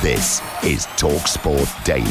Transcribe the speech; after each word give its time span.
This 0.00 0.40
is 0.62 0.86
TalkSport 0.94 1.84
Daily. 1.84 2.04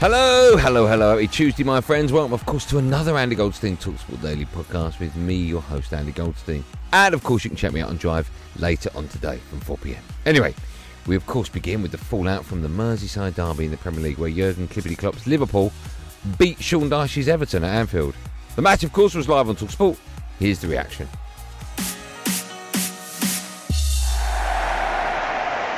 Hello, 0.00 0.56
hello, 0.56 0.88
hello. 0.88 1.12
Happy 1.12 1.28
Tuesday, 1.28 1.62
my 1.62 1.80
friends. 1.80 2.10
Welcome, 2.10 2.32
of 2.32 2.44
course, 2.44 2.66
to 2.66 2.78
another 2.78 3.16
Andy 3.16 3.36
Goldstein 3.36 3.76
Talksport 3.76 4.20
Daily 4.20 4.46
podcast 4.46 4.98
with 4.98 5.14
me, 5.14 5.36
your 5.36 5.60
host, 5.60 5.92
Andy 5.92 6.10
Goldstein. 6.10 6.64
And, 6.92 7.14
of 7.14 7.22
course, 7.22 7.44
you 7.44 7.50
can 7.50 7.56
check 7.56 7.72
me 7.72 7.82
out 7.82 7.90
on 7.90 7.98
Drive 7.98 8.28
later 8.58 8.90
on 8.96 9.06
today 9.06 9.36
from 9.48 9.60
4pm. 9.60 10.00
Anyway, 10.26 10.56
we, 11.06 11.14
of 11.14 11.24
course, 11.26 11.48
begin 11.48 11.82
with 11.82 11.92
the 11.92 11.98
fallout 11.98 12.44
from 12.44 12.60
the 12.60 12.68
Merseyside 12.68 13.36
derby 13.36 13.66
in 13.66 13.70
the 13.70 13.76
Premier 13.76 14.00
League 14.00 14.18
where 14.18 14.30
Jurgen 14.30 14.66
Klippity 14.66 14.98
Klopp's 14.98 15.28
Liverpool 15.28 15.72
beat 16.36 16.60
Sean 16.60 16.88
Dyche's 16.88 17.28
Everton 17.28 17.62
at 17.62 17.72
Anfield. 17.72 18.16
The 18.56 18.62
match, 18.62 18.82
of 18.82 18.92
course, 18.92 19.14
was 19.14 19.28
live 19.28 19.48
on 19.48 19.54
Talksport. 19.54 20.00
Here's 20.40 20.58
the 20.58 20.66
reaction. 20.66 21.08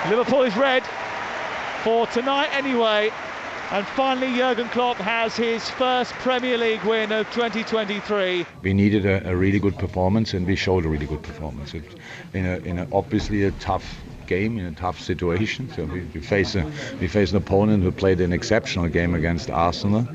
Liverpool 0.08 0.42
is 0.42 0.56
red 0.56 0.84
for 1.82 2.06
tonight 2.06 2.48
anyway. 2.52 3.10
And 3.72 3.84
finally, 3.84 4.36
Jurgen 4.36 4.68
Klopp 4.68 4.96
has 4.98 5.34
his 5.36 5.68
first 5.70 6.12
Premier 6.14 6.56
League 6.56 6.84
win 6.84 7.10
of 7.10 7.28
2023. 7.32 8.46
We 8.62 8.72
needed 8.72 9.04
a, 9.04 9.28
a 9.28 9.34
really 9.34 9.58
good 9.58 9.76
performance, 9.76 10.32
and 10.32 10.46
we 10.46 10.54
showed 10.54 10.84
a 10.84 10.88
really 10.88 11.06
good 11.06 11.24
performance. 11.24 11.74
It, 11.74 11.82
in 12.32 12.46
a, 12.46 12.58
in 12.58 12.78
a, 12.78 12.86
obviously 12.92 13.42
a 13.42 13.50
tough 13.52 14.00
game, 14.28 14.58
in 14.58 14.66
a 14.66 14.72
tough 14.72 15.00
situation. 15.00 15.68
So 15.74 15.84
we, 15.84 16.02
we 16.14 16.20
face 16.20 16.54
a, 16.54 16.70
we 17.00 17.08
face 17.08 17.32
an 17.32 17.38
opponent 17.38 17.82
who 17.82 17.91
played 17.91 18.20
an 18.20 18.32
exceptional 18.32 18.86
game 18.88 19.16
against 19.16 19.50
Arsenal. 19.50 20.06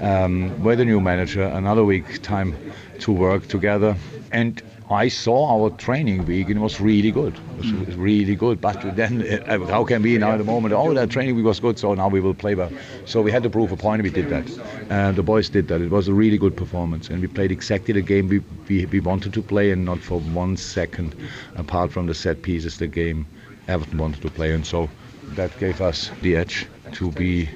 Um, 0.00 0.62
we're 0.62 0.76
the 0.76 0.86
new 0.86 1.00
manager, 1.00 1.42
another 1.42 1.84
week 1.84 2.22
time 2.22 2.56
to 3.00 3.12
work 3.12 3.48
together, 3.48 3.96
and 4.32 4.62
I 4.90 5.08
saw 5.08 5.62
our 5.62 5.70
training 5.70 6.26
week 6.26 6.48
and 6.48 6.58
it 6.58 6.60
was 6.60 6.78
really 6.78 7.10
good. 7.10 7.34
It 7.58 7.86
was, 7.86 7.96
really 7.96 8.36
good. 8.36 8.60
But 8.60 8.96
then, 8.96 9.22
uh, 9.48 9.66
how 9.66 9.84
can 9.84 10.02
we 10.02 10.18
now 10.18 10.32
at 10.32 10.38
the 10.38 10.44
moment? 10.44 10.74
Oh, 10.74 10.92
that 10.92 11.08
training 11.08 11.36
week 11.36 11.44
was 11.46 11.58
good, 11.58 11.78
so 11.78 11.94
now 11.94 12.08
we 12.08 12.20
will 12.20 12.34
play 12.34 12.54
well. 12.54 12.70
So 13.06 13.22
we 13.22 13.32
had 13.32 13.42
to 13.44 13.50
prove 13.50 13.72
a 13.72 13.76
point. 13.76 14.02
We 14.02 14.10
did 14.10 14.28
that. 14.28 14.90
Uh, 14.90 15.12
the 15.12 15.22
boys 15.22 15.48
did 15.48 15.68
that. 15.68 15.80
It 15.80 15.90
was 15.90 16.08
a 16.08 16.12
really 16.12 16.36
good 16.36 16.54
performance, 16.54 17.08
and 17.08 17.22
we 17.22 17.28
played 17.28 17.50
exactly 17.50 17.94
the 17.94 18.02
game 18.02 18.28
we, 18.28 18.40
we, 18.68 18.84
we 18.84 19.00
wanted 19.00 19.32
to 19.32 19.42
play, 19.42 19.70
and 19.70 19.86
not 19.86 20.00
for 20.00 20.20
one 20.20 20.56
second, 20.58 21.14
apart 21.56 21.90
from 21.90 22.06
the 22.06 22.14
set 22.14 22.42
pieces, 22.42 22.76
the 22.76 22.86
game 22.86 23.26
Everton 23.68 23.96
wanted 23.96 24.20
to 24.20 24.30
play, 24.30 24.52
and 24.52 24.66
so 24.66 24.90
that 25.28 25.58
gave 25.58 25.80
us 25.80 26.10
the 26.20 26.36
edge 26.36 26.66
to 26.92 27.10
be 27.12 27.48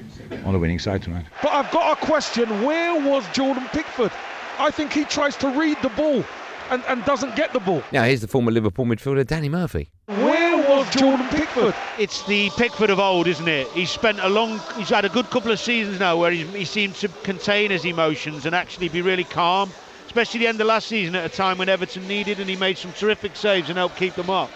on 0.46 0.54
the 0.54 0.58
winning 0.58 0.78
side 0.78 1.02
tonight. 1.02 1.26
But 1.42 1.52
I've 1.52 1.70
got 1.70 2.00
a 2.00 2.06
question. 2.06 2.48
Where 2.62 2.98
was 2.98 3.28
Jordan 3.34 3.64
Pickford? 3.72 4.12
I 4.58 4.70
think 4.70 4.92
he 4.92 5.04
tries 5.04 5.36
to 5.36 5.50
read 5.50 5.76
the 5.82 5.90
ball 5.90 6.24
and, 6.70 6.82
and 6.88 7.04
doesn't 7.04 7.36
get 7.36 7.52
the 7.52 7.60
ball. 7.60 7.82
Now, 7.92 8.04
here's 8.04 8.20
the 8.20 8.28
former 8.28 8.50
Liverpool 8.50 8.84
midfielder, 8.84 9.26
Danny 9.26 9.48
Murphy. 9.48 9.90
Where 10.06 10.56
was 10.68 10.88
Jordan 10.94 11.26
Pickford? 11.28 11.74
It's 11.98 12.22
the 12.26 12.50
Pickford 12.56 12.90
of 12.90 12.98
old, 12.98 13.26
isn't 13.26 13.48
it? 13.48 13.68
He's 13.68 13.90
spent 13.90 14.18
a 14.20 14.28
long, 14.28 14.60
he's 14.76 14.88
had 14.88 15.04
a 15.04 15.08
good 15.08 15.30
couple 15.30 15.50
of 15.50 15.58
seasons 15.58 15.98
now 15.98 16.16
where 16.16 16.30
he 16.30 16.64
seems 16.64 17.00
to 17.00 17.08
contain 17.22 17.70
his 17.70 17.84
emotions 17.84 18.46
and 18.46 18.54
actually 18.54 18.88
be 18.88 19.02
really 19.02 19.24
calm, 19.24 19.70
especially 20.06 20.40
the 20.40 20.46
end 20.46 20.60
of 20.60 20.66
last 20.66 20.88
season 20.88 21.14
at 21.14 21.24
a 21.24 21.34
time 21.34 21.58
when 21.58 21.68
Everton 21.68 22.06
needed 22.06 22.40
and 22.40 22.48
he 22.48 22.56
made 22.56 22.78
some 22.78 22.92
terrific 22.92 23.36
saves 23.36 23.68
and 23.68 23.78
helped 23.78 23.96
keep 23.96 24.14
them 24.14 24.30
up. 24.30 24.50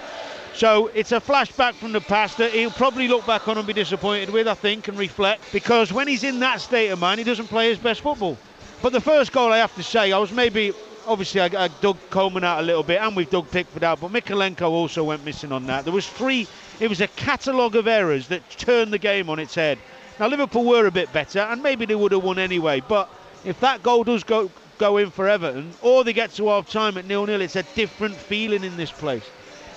So 0.55 0.89
it's 0.89 1.13
a 1.13 1.21
flashback 1.21 1.75
from 1.75 1.93
the 1.93 2.01
past 2.01 2.37
that 2.37 2.53
he'll 2.53 2.71
probably 2.71 3.09
look 3.09 3.27
back 3.27 3.49
on 3.49 3.57
and 3.57 3.67
be 3.67 3.73
disappointed 3.73 4.29
with, 4.31 4.47
I 4.47 4.55
think, 4.55 4.89
and 4.89 4.99
reflect 4.99 5.51
because 5.51 5.93
when 5.93 6.07
he's 6.07 6.25
in 6.25 6.41
that 6.41 6.61
state 6.61 6.89
of 6.91 6.99
mind, 6.99 7.19
he 7.19 7.25
doesn't 7.25 7.47
play 7.47 7.71
his 7.71 7.79
best 7.79 8.03
football. 8.03 8.37
But 8.83 8.93
the 8.93 9.01
first 9.01 9.33
goal, 9.33 9.51
I 9.51 9.59
have 9.59 9.75
to 9.77 9.83
say, 9.83 10.13
I 10.13 10.19
was 10.19 10.31
maybe 10.31 10.73
obviously 11.07 11.41
I, 11.41 11.65
I 11.65 11.69
dug 11.69 11.99
Coleman 12.11 12.45
out 12.45 12.61
a 12.61 12.63
little 12.63 12.83
bit, 12.83 13.01
and 13.01 13.15
we've 13.17 13.31
dug 13.31 13.51
Pickford 13.51 13.85
out, 13.85 14.01
but 14.01 14.13
Mykolenko 14.13 14.69
also 14.71 15.05
went 15.05 15.25
missing 15.25 15.53
on 15.53 15.67
that. 15.67 15.85
There 15.85 15.93
was 15.93 16.09
three. 16.09 16.47
It 16.81 16.89
was 16.89 17.01
a 17.01 17.09
catalogue 17.09 17.77
of 17.77 17.87
errors 17.87 18.29
that 18.29 18.49
turned 18.51 18.93
the 18.93 18.99
game 18.99 19.31
on 19.31 19.39
its 19.39 19.55
head. 19.55 19.79
Now 20.19 20.29
Liverpool 20.29 20.65
were 20.65 20.87
a 20.87 20.91
bit 20.91 21.13
better, 21.13 21.41
and 21.41 21.63
maybe 21.63 21.87
they 21.87 21.95
would 21.95 22.13
have 22.13 22.23
won 22.23 22.39
anyway. 22.39 22.81
But 22.87 23.11
if 23.45 23.59
that 23.61 23.83
goal 23.83 24.05
does 24.05 24.25
go 24.25 24.51
go 24.79 24.97
in 24.97 25.11
for 25.11 25.29
Everton, 25.29 25.73
or 25.83 26.03
they 26.05 26.13
get 26.13 26.33
to 26.33 26.49
half 26.49 26.69
time 26.69 26.99
at 26.99 27.07
nil 27.07 27.27
nil, 27.27 27.41
it's 27.41 27.57
a 27.57 27.63
different 27.75 28.17
feeling 28.17 28.65
in 28.65 28.77
this 28.77 28.91
place. 28.91 29.25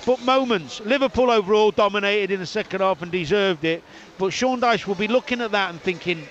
But 0.06 0.22
moments, 0.22 0.82
Liverpool 0.82 1.32
overall 1.32 1.72
dominated 1.72 2.32
in 2.32 2.40
the 2.40 2.46
second 2.46 2.82
half 2.82 3.02
and 3.02 3.12
deserved 3.12 3.66
it. 3.66 3.84
But 4.20 4.34
Sean 4.34 4.62
Dyche 4.62 4.86
will 4.86 4.96
be 4.96 5.08
looking 5.08 5.42
at 5.42 5.52
that 5.52 5.72
and 5.72 5.82
thinking, 5.82 6.28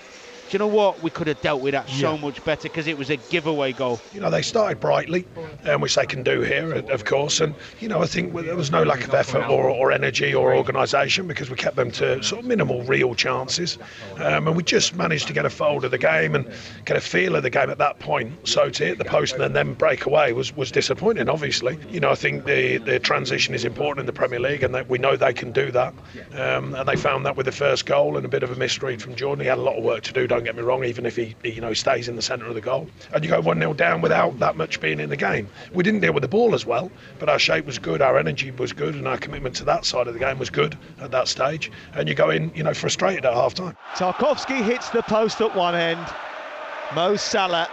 do 0.48 0.54
you 0.54 0.58
know 0.58 0.66
what? 0.66 1.02
We 1.02 1.10
could 1.10 1.26
have 1.26 1.40
dealt 1.40 1.62
with 1.62 1.72
that 1.72 1.88
so 1.88 2.18
much 2.18 2.44
better 2.44 2.68
because 2.68 2.86
it 2.86 2.98
was 2.98 3.10
a 3.10 3.16
giveaway 3.16 3.72
goal. 3.72 3.98
You 4.12 4.20
know, 4.20 4.30
they 4.30 4.42
started 4.42 4.78
brightly, 4.78 5.26
um, 5.64 5.80
which 5.80 5.94
they 5.94 6.04
can 6.04 6.22
do 6.22 6.42
here, 6.42 6.74
of 6.74 7.04
course. 7.06 7.40
And, 7.40 7.54
you 7.80 7.88
know, 7.88 8.02
I 8.02 8.06
think 8.06 8.34
there 8.34 8.54
was 8.54 8.70
no 8.70 8.82
lack 8.82 9.04
of 9.04 9.14
effort 9.14 9.48
or, 9.48 9.70
or 9.70 9.90
energy 9.90 10.34
or 10.34 10.54
organisation 10.54 11.26
because 11.26 11.48
we 11.48 11.56
kept 11.56 11.76
them 11.76 11.90
to 11.92 12.22
sort 12.22 12.42
of 12.42 12.46
minimal 12.46 12.82
real 12.82 13.14
chances. 13.14 13.78
Um, 14.16 14.46
and 14.46 14.56
we 14.56 14.62
just 14.62 14.94
managed 14.94 15.26
to 15.28 15.32
get 15.32 15.46
a 15.46 15.50
fold 15.50 15.84
of 15.84 15.90
the 15.90 15.98
game 15.98 16.34
and 16.34 16.46
get 16.84 16.96
a 16.96 17.00
feel 17.00 17.36
of 17.36 17.42
the 17.42 17.50
game 17.50 17.70
at 17.70 17.78
that 17.78 17.98
point. 17.98 18.46
So 18.46 18.68
to 18.68 18.84
hit 18.84 18.98
the 18.98 19.04
post 19.04 19.32
and 19.32 19.42
then, 19.42 19.54
then 19.54 19.74
break 19.74 20.04
away 20.04 20.34
was, 20.34 20.54
was 20.54 20.70
disappointing, 20.70 21.28
obviously. 21.28 21.78
You 21.88 22.00
know, 22.00 22.10
I 22.10 22.16
think 22.16 22.44
the, 22.44 22.76
the 22.78 22.98
transition 22.98 23.54
is 23.54 23.64
important 23.64 24.00
in 24.00 24.06
the 24.06 24.12
Premier 24.12 24.40
League 24.40 24.62
and 24.62 24.74
that 24.74 24.88
we 24.90 24.98
know 24.98 25.16
they 25.16 25.32
can 25.32 25.52
do 25.52 25.70
that. 25.70 25.94
Um, 26.34 26.74
and 26.74 26.86
they 26.86 26.96
found 26.96 27.24
that 27.24 27.36
with 27.36 27.46
the 27.46 27.52
first 27.52 27.86
goal 27.86 28.16
and 28.16 28.26
a 28.26 28.28
bit 28.28 28.42
of 28.42 28.50
a 28.50 28.56
misread 28.56 29.00
from 29.00 29.14
Jordan. 29.14 29.42
He 29.42 29.48
had 29.48 29.58
a 29.58 29.62
lot 29.62 29.76
of 29.76 29.84
work 29.84 30.02
to 30.04 30.12
do, 30.12 30.26
don't 30.34 30.44
get 30.44 30.56
me 30.56 30.62
wrong, 30.62 30.84
even 30.84 31.06
if 31.06 31.14
he, 31.14 31.36
he, 31.44 31.52
you 31.52 31.60
know, 31.60 31.72
stays 31.72 32.08
in 32.08 32.16
the 32.16 32.22
centre 32.22 32.46
of 32.46 32.54
the 32.54 32.60
goal. 32.60 32.88
And 33.12 33.22
you 33.22 33.30
go 33.30 33.40
1 33.40 33.58
0 33.58 33.74
down 33.74 34.00
without 34.00 34.36
that 34.40 34.56
much 34.56 34.80
being 34.80 34.98
in 34.98 35.08
the 35.08 35.16
game. 35.16 35.48
We 35.72 35.84
didn't 35.84 36.00
deal 36.00 36.12
with 36.12 36.22
the 36.22 36.28
ball 36.28 36.54
as 36.54 36.66
well, 36.66 36.90
but 37.20 37.28
our 37.28 37.38
shape 37.38 37.66
was 37.66 37.78
good, 37.78 38.02
our 38.02 38.18
energy 38.18 38.50
was 38.50 38.72
good, 38.72 38.96
and 38.96 39.06
our 39.06 39.16
commitment 39.16 39.54
to 39.56 39.64
that 39.64 39.84
side 39.84 40.08
of 40.08 40.12
the 40.12 40.18
game 40.18 40.38
was 40.38 40.50
good 40.50 40.76
at 41.00 41.12
that 41.12 41.28
stage. 41.28 41.70
And 41.94 42.08
you 42.08 42.16
go 42.16 42.30
in, 42.30 42.50
you 42.54 42.64
know, 42.64 42.74
frustrated 42.74 43.24
at 43.24 43.32
half 43.32 43.54
time. 43.54 43.76
Tarkowski 43.94 44.60
hits 44.64 44.90
the 44.90 45.02
post 45.02 45.40
at 45.40 45.54
one 45.54 45.76
end. 45.76 46.04
Mo 46.96 47.14
Salah 47.14 47.68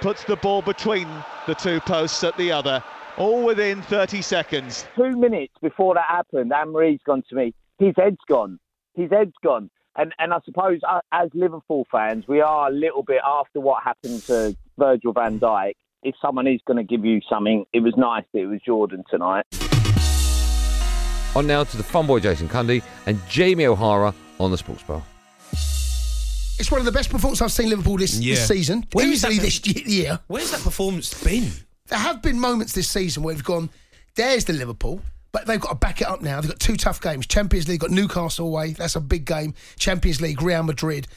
puts 0.00 0.24
the 0.24 0.36
ball 0.36 0.62
between 0.62 1.06
the 1.46 1.54
two 1.54 1.78
posts 1.80 2.24
at 2.24 2.36
the 2.36 2.50
other, 2.50 2.82
all 3.16 3.44
within 3.44 3.80
30 3.82 4.22
seconds. 4.22 4.86
two 4.96 5.16
minutes 5.16 5.54
before 5.62 5.94
that 5.94 6.06
happened, 6.08 6.52
Anne 6.52 6.72
Marie's 6.72 7.00
gone 7.06 7.22
to 7.28 7.36
me. 7.36 7.54
His 7.78 7.94
head's 7.96 8.18
gone. 8.28 8.58
His 8.94 9.10
head's 9.10 9.36
gone. 9.44 9.70
And 9.96 10.12
and 10.18 10.32
I 10.32 10.38
suppose 10.44 10.80
uh, 10.88 11.00
as 11.12 11.28
Liverpool 11.34 11.86
fans, 11.92 12.24
we 12.26 12.40
are 12.40 12.68
a 12.68 12.72
little 12.72 13.02
bit 13.02 13.20
after 13.26 13.60
what 13.60 13.82
happened 13.82 14.22
to 14.22 14.56
Virgil 14.78 15.12
Van 15.12 15.38
Dijk. 15.38 15.72
If 16.02 16.14
someone 16.20 16.46
is 16.46 16.60
going 16.66 16.78
to 16.78 16.82
give 16.82 17.04
you 17.04 17.20
something, 17.28 17.64
it 17.72 17.80
was 17.80 17.94
nice 17.96 18.24
that 18.32 18.40
it 18.40 18.46
was 18.46 18.60
Jordan 18.64 19.04
tonight. 19.10 19.44
On 21.36 21.46
now 21.46 21.64
to 21.64 21.76
the 21.76 21.82
fun 21.82 22.06
boy 22.06 22.20
Jason 22.20 22.48
Cundy 22.48 22.82
and 23.06 23.20
Jamie 23.28 23.66
O'Hara 23.66 24.14
on 24.40 24.50
the 24.50 24.58
Sports 24.58 24.82
Bar. 24.82 25.02
It's 26.58 26.70
one 26.70 26.80
of 26.80 26.84
the 26.84 26.92
best 26.92 27.10
performances 27.10 27.42
I've 27.42 27.52
seen 27.52 27.68
Liverpool 27.70 27.96
this, 27.98 28.18
Yeah. 28.18 28.34
this 28.34 28.48
season. 28.48 28.84
Where 28.92 29.06
is 29.06 29.24
easily 29.24 29.36
that- 29.36 29.42
this 29.42 29.86
year. 29.86 30.18
Where's 30.26 30.50
that 30.52 30.60
performance 30.62 31.22
been? 31.24 31.50
There 31.86 31.98
have 31.98 32.22
been 32.22 32.38
moments 32.38 32.72
this 32.74 32.88
season 32.88 33.22
where 33.22 33.34
we've 33.34 33.44
gone, 33.44 33.70
there's 34.14 34.44
the 34.44 34.52
Liverpool, 34.52 35.00
but 35.32 35.46
they've 35.46 35.60
got 35.60 35.70
to 35.70 35.74
back 35.74 36.00
it 36.00 36.06
up 36.06 36.20
now. 36.22 36.40
They've 36.40 36.50
got 36.50 36.60
two 36.60 36.76
tough 36.76 37.00
games. 37.00 37.26
Champions 37.26 37.68
League, 37.68 37.80
got 37.80 37.90
Newcastle 37.90 38.46
away. 38.46 38.72
That's 38.72 38.96
a 38.96 39.00
big 39.00 39.24
game. 39.24 39.54
Champions 39.78 40.20
League, 40.20 40.40
Real 40.42 40.62
Madrid. 40.62 41.08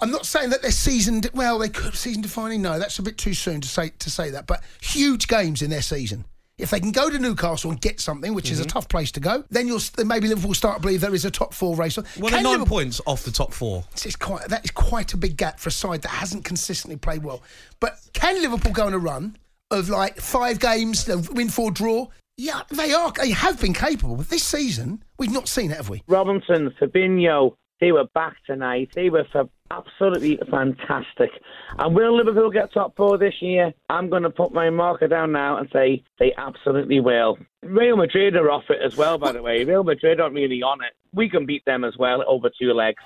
I'm 0.00 0.10
not 0.10 0.26
saying 0.26 0.50
that 0.50 0.60
they're 0.60 0.72
seasoned. 0.72 1.30
Well, 1.34 1.58
they 1.58 1.68
could 1.68 1.94
season 1.94 2.20
defining. 2.22 2.62
No, 2.62 2.78
that's 2.78 2.98
a 2.98 3.02
bit 3.02 3.16
too 3.16 3.32
soon 3.32 3.60
to 3.60 3.68
say 3.68 3.92
to 4.00 4.10
say 4.10 4.30
that. 4.30 4.46
But 4.46 4.62
huge 4.82 5.28
games 5.28 5.62
in 5.62 5.70
their 5.70 5.82
season, 5.82 6.24
If 6.58 6.70
they 6.70 6.78
can 6.80 6.92
go 6.92 7.10
to 7.10 7.18
Newcastle 7.18 7.70
and 7.70 7.80
get 7.80 8.00
something, 8.00 8.32
which 8.34 8.50
is 8.50 8.60
a 8.60 8.64
mhm. 8.64 8.68
tough 8.68 8.88
place 8.88 9.10
to 9.12 9.20
go, 9.20 9.44
then 9.50 9.66
you'll 9.68 9.80
then 9.96 10.06
maybe 10.08 10.28
Liverpool 10.28 10.48
will 10.48 10.54
start 10.54 10.76
to 10.76 10.82
believe 10.82 11.00
there 11.00 11.14
is 11.14 11.24
a 11.24 11.30
top 11.30 11.54
four 11.54 11.74
race. 11.76 11.96
Well, 11.96 12.04
Can 12.04 12.22
they're 12.22 12.30
nine 12.42 12.44
Liverpool- 12.44 12.66
points 12.66 13.00
off 13.06 13.22
the 13.24 13.30
top 13.32 13.52
four. 13.52 13.84
It's 13.92 14.16
quite 14.16 14.48
that 14.48 14.64
is 14.64 14.70
quite 14.72 15.12
a 15.14 15.16
big 15.16 15.36
gap 15.36 15.58
for 15.60 15.68
a 15.68 15.72
side 15.72 16.02
that 16.02 16.08
hasn't 16.10 16.44
consistently 16.44 16.96
played 16.96 17.22
well. 17.24 17.42
But 17.80 17.98
can 18.12 18.40
Liverpool 18.42 18.72
go 18.72 18.86
on 18.86 18.94
a 18.94 18.98
run 18.98 19.36
of 19.70 19.88
like 19.88 20.16
five 20.20 20.58
games, 20.60 21.08
win 21.08 21.48
four, 21.48 21.70
draw? 21.70 22.08
Yeah, 22.36 22.62
they 22.70 22.92
are. 22.92 23.12
They 23.12 23.30
have 23.30 23.60
been 23.60 23.74
capable. 23.74 24.16
But 24.16 24.28
this 24.28 24.42
season, 24.42 25.04
we've 25.18 25.30
not 25.30 25.48
seen 25.48 25.70
it, 25.70 25.76
have 25.76 25.88
we? 25.88 26.02
Robertson, 26.08 26.74
Fabinho, 26.80 27.56
they 27.80 27.92
were 27.92 28.06
back 28.12 28.36
tonight. 28.44 28.90
They 28.92 29.08
were 29.08 29.24
fa- 29.32 29.48
absolutely 29.70 30.40
fantastic. 30.50 31.30
And 31.78 31.94
will 31.94 32.16
Liverpool 32.16 32.50
get 32.50 32.72
top 32.72 32.96
four 32.96 33.18
this 33.18 33.34
year? 33.40 33.72
I'm 33.88 34.10
going 34.10 34.24
to 34.24 34.30
put 34.30 34.52
my 34.52 34.68
marker 34.70 35.06
down 35.06 35.30
now 35.30 35.58
and 35.58 35.68
say 35.72 36.02
they 36.18 36.32
absolutely 36.36 36.98
will. 36.98 37.38
Real 37.62 37.96
Madrid 37.96 38.34
are 38.34 38.50
off 38.50 38.64
it 38.68 38.78
as 38.84 38.96
well, 38.96 39.16
by 39.16 39.30
the 39.30 39.42
way. 39.42 39.64
Real 39.64 39.84
Madrid 39.84 40.20
aren't 40.20 40.34
really 40.34 40.62
on 40.62 40.82
it. 40.82 40.92
We 41.12 41.28
can 41.28 41.46
beat 41.46 41.64
them 41.66 41.84
as 41.84 41.96
well 41.96 42.24
over 42.26 42.50
two 42.60 42.72
legs. 42.72 43.02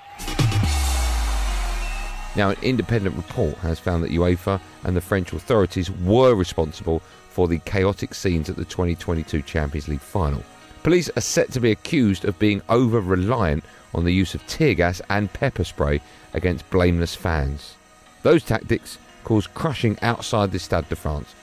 Now, 2.35 2.51
an 2.51 2.57
independent 2.61 3.15
report 3.15 3.55
has 3.57 3.79
found 3.79 4.03
that 4.03 4.11
UEFA 4.11 4.59
and 4.83 4.95
the 4.95 5.01
French 5.01 5.33
authorities 5.33 5.91
were 5.91 6.33
responsible 6.35 7.01
for 7.29 7.47
the 7.47 7.59
chaotic 7.59 8.13
scenes 8.13 8.49
at 8.49 8.55
the 8.55 8.65
2022 8.65 9.41
Champions 9.43 9.87
League 9.87 10.01
final. 10.01 10.43
Police 10.83 11.09
are 11.15 11.21
set 11.21 11.51
to 11.51 11.59
be 11.59 11.71
accused 11.71 12.25
of 12.25 12.39
being 12.39 12.61
over 12.69 12.99
reliant 12.99 13.63
on 13.93 14.05
the 14.05 14.13
use 14.13 14.33
of 14.33 14.45
tear 14.47 14.73
gas 14.73 15.01
and 15.09 15.31
pepper 15.33 15.63
spray 15.63 16.01
against 16.33 16.69
blameless 16.69 17.15
fans. 17.15 17.75
Those 18.23 18.43
tactics 18.43 18.97
caused 19.23 19.53
crushing 19.53 19.97
outside 20.01 20.51
the 20.51 20.59
Stade 20.59 20.89
de 20.89 20.95
France. 20.95 21.35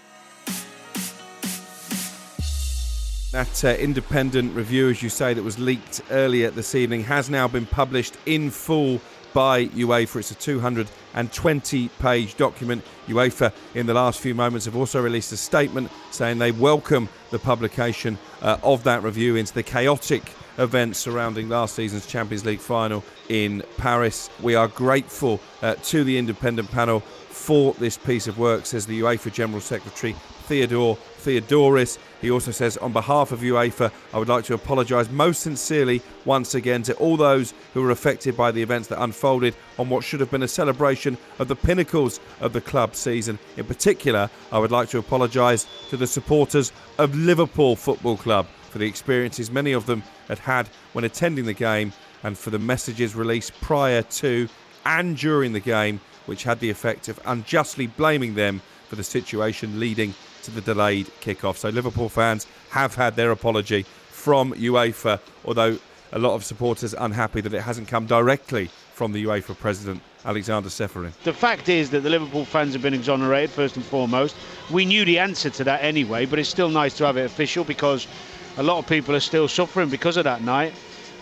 That 3.33 3.65
uh, 3.65 3.69
independent 3.79 4.55
review, 4.55 4.89
as 4.89 5.03
you 5.03 5.11
say, 5.11 5.35
that 5.35 5.43
was 5.43 5.59
leaked 5.59 6.01
earlier 6.11 6.51
this 6.51 6.75
evening, 6.75 7.05
has 7.05 7.29
now 7.29 7.47
been 7.47 7.67
published 7.67 8.17
in 8.25 8.51
full 8.51 9.01
by 9.37 9.67
UEFA. 9.67 10.21
It's 10.21 10.31
a 10.31 10.35
220 10.35 11.89
page 11.99 12.37
document. 12.39 12.83
UEFA, 13.07 13.53
in 13.75 13.85
the 13.85 13.93
last 13.93 14.19
few 14.19 14.35
moments, 14.35 14.65
have 14.65 14.77
also 14.77 15.03
released 15.03 15.31
a 15.31 15.37
statement 15.37 15.93
saying 16.11 16.39
they 16.39 16.53
welcome 16.53 17.07
the 17.31 17.39
publication 17.39 18.17
uh, 18.41 18.57
of 18.63 18.83
that 18.85 19.03
review 19.03 19.37
into 19.37 19.53
the 19.53 19.63
chaotic 19.63 20.23
events 20.57 20.99
surrounding 20.99 21.51
last 21.51 21.75
season's 21.75 22.07
Champions 22.07 22.47
League 22.47 22.61
final 22.61 23.05
in 23.29 23.63
Paris. 23.77 24.31
We 24.41 24.55
are 24.55 24.69
grateful 24.69 25.39
uh, 25.61 25.75
to 25.75 26.03
the 26.03 26.17
independent 26.17 26.71
panel 26.71 27.01
for 27.01 27.75
this 27.75 27.99
piece 27.99 28.27
of 28.29 28.39
work, 28.39 28.65
says 28.65 28.87
the 28.87 29.03
UEFA 29.03 29.31
General 29.31 29.61
Secretary 29.61 30.17
Theodore 30.47 30.97
Theodoridis. 31.19 31.99
He 32.21 32.31
also 32.31 32.51
says, 32.51 32.77
on 32.79 32.93
behalf 32.93 33.33
of 33.33 33.41
UEFA, 33.41 33.93
I 34.15 34.19
would 34.19 34.29
like 34.29 34.45
to 34.45 34.55
apologise 34.55 35.11
most 35.11 35.41
sincerely 35.41 36.01
once 36.25 36.55
again 36.55 36.83
to 36.85 36.95
all 36.95 37.17
those 37.17 37.53
who 37.75 37.83
were 37.83 37.91
affected 37.91 38.37
by 38.37 38.53
the 38.53 38.63
events 38.63 38.89
that 38.89 39.03
unfolded 39.03 39.55
on 39.79 39.89
what 39.89 40.05
should 40.05 40.21
have 40.21 40.31
been 40.31 40.45
a 40.45 40.49
celebration 40.49 41.19
of 41.39 41.49
the 41.49 41.57
pinnacles 41.57 42.21
of 42.41 42.53
the 42.53 42.61
club 42.61 42.95
season. 42.95 43.39
In 43.57 43.65
particular, 43.65 44.31
I 44.51 44.59
would 44.59 44.71
like 44.71 44.89
to 44.91 44.99
apologise 44.99 45.67
to 45.91 45.97
the 45.97 46.07
supporters 46.07 46.73
of 46.99 47.15
Liverpool 47.15 47.77
Football 47.77 48.17
Club 48.17 48.47
for 48.71 48.79
the 48.79 48.87
experiences 48.87 49.51
many 49.51 49.73
of 49.73 49.87
them 49.87 50.03
had 50.29 50.39
had 50.39 50.69
when 50.93 51.05
attending 51.05 51.45
the 51.45 51.53
game 51.53 51.93
and 52.23 52.37
for 52.37 52.51
the 52.51 52.59
messages 52.59 53.15
released 53.15 53.59
prior 53.61 54.03
to 54.03 54.49
and 54.85 55.17
during 55.17 55.53
the 55.53 55.61
game, 55.61 56.01
which 56.27 56.45
had 56.45 56.61
the 56.61 56.71
effect 56.71 57.09
of 57.09 57.21
unjustly 57.27 57.87
blaming 57.87 58.35
them 58.35 58.63
for 58.89 58.97
the 58.97 59.03
situation 59.03 59.81
leading 59.81 60.15
to 60.47 60.51
the 60.51 60.61
delayed 60.61 61.07
kickoff. 61.21 61.57
So 61.57 61.69
Liverpool 61.69 62.09
fans 62.09 62.47
have 62.71 62.95
had 62.95 63.17
their 63.17 63.31
apology 63.31 63.85
from 64.11 64.53
UEFA, 64.55 65.21
although 65.45 65.79
a 66.13 66.19
lot 66.19 66.35
of 66.35 66.45
supporters 66.45 66.95
unhappy 66.95 67.41
that 67.43 67.53
it 67.53 67.61
hasn't 67.61 67.89
come 67.89 68.07
directly 68.07 68.71
from 68.95 69.13
the 69.13 69.25
UEFA 69.25 69.59
president, 69.59 70.01
Alexander 70.25 70.69
Ceferin. 70.71 71.13
The 71.25 71.33
fact 71.33 71.69
is 71.69 71.91
that 71.91 72.01
the 72.01 72.11
Liverpool 72.11 72.45
fans 72.45 72.73
have 72.73 72.83
been 72.83 72.95
exonerated, 72.95 73.51
first 73.51 73.77
and 73.77 73.85
foremost. 73.85 74.35
We 74.71 74.85
knew 74.85 75.05
the 75.05 75.19
answer 75.19 75.51
to 75.51 75.65
that 75.65 75.83
anyway, 75.83 76.25
but 76.27 76.39
it's 76.39 76.49
still 76.49 76.71
nice 76.71 76.97
to 76.99 77.07
have 77.07 77.17
it 77.17 77.27
official 77.27 77.65
because 77.65 78.07
a 78.57 78.63
lot 78.63 78.79
of 78.79 78.87
people 78.87 79.15
are 79.15 79.21
still 79.21 79.49
suffering 79.49 79.91
because 79.91 80.17
of 80.17 80.25
that 80.25 80.43
night. 80.43 80.73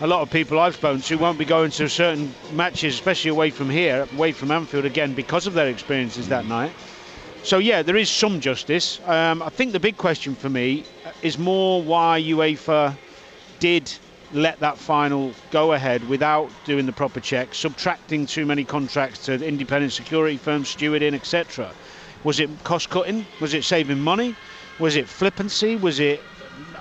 A 0.01 0.07
lot 0.07 0.21
of 0.21 0.29
people 0.29 0.59
I've 0.59 0.75
spoken 0.75 1.01
to 1.01 1.15
won't 1.17 1.37
be 1.37 1.45
going 1.45 1.71
to 1.71 1.89
certain 1.89 2.33
matches, 2.53 2.93
especially 2.93 3.31
away 3.31 3.49
from 3.49 3.69
here, 3.69 4.07
away 4.13 4.31
from 4.31 4.51
Anfield 4.51 4.85
again, 4.85 5.13
because 5.13 5.47
of 5.47 5.53
their 5.53 5.67
experiences 5.67 6.27
that 6.29 6.45
night. 6.45 6.71
So 7.45 7.59
yeah, 7.59 7.83
there 7.83 7.95
is 7.95 8.09
some 8.09 8.41
justice. 8.41 8.99
Um, 9.05 9.43
I 9.43 9.49
think 9.49 9.71
the 9.71 9.79
big 9.79 9.97
question 9.97 10.33
for 10.33 10.49
me 10.49 10.83
is 11.21 11.37
more 11.37 11.79
why 11.83 12.19
UEFA 12.19 12.97
did 13.59 13.93
let 14.33 14.59
that 14.61 14.79
final 14.79 15.31
go 15.51 15.73
ahead 15.73 16.09
without 16.09 16.49
doing 16.65 16.87
the 16.87 16.91
proper 16.91 17.19
checks, 17.19 17.59
subtracting 17.59 18.25
too 18.25 18.47
many 18.47 18.63
contracts 18.63 19.25
to 19.25 19.33
independent 19.33 19.93
security 19.93 20.37
firms, 20.37 20.75
stewarding, 20.75 21.13
etc. 21.13 21.69
Was 22.23 22.39
it 22.39 22.49
cost 22.63 22.89
cutting? 22.89 23.27
Was 23.39 23.53
it 23.53 23.63
saving 23.63 23.99
money? 23.99 24.35
Was 24.79 24.95
it 24.95 25.07
flippancy? 25.07 25.75
Was 25.75 25.99
it 25.99 26.21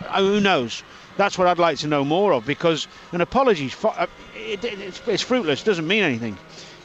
uh, 0.08 0.22
who 0.22 0.40
knows? 0.40 0.82
That's 1.18 1.36
what 1.36 1.46
I'd 1.46 1.58
like 1.58 1.76
to 1.80 1.88
know 1.88 2.06
more 2.06 2.32
of 2.32 2.46
because 2.46 2.88
an 3.12 3.20
apology, 3.20 3.70
uh, 3.84 4.06
it, 4.34 4.64
it, 4.64 4.80
it's, 4.80 5.02
it's 5.06 5.22
fruitless. 5.22 5.62
Doesn't 5.62 5.86
mean 5.86 6.04
anything. 6.04 6.38